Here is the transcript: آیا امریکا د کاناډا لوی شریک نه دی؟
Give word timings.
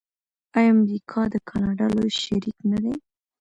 آیا 0.57 0.69
امریکا 0.77 1.21
د 1.33 1.35
کاناډا 1.49 1.87
لوی 1.95 2.11
شریک 2.23 2.57
نه 2.71 2.77
دی؟ 2.83 2.93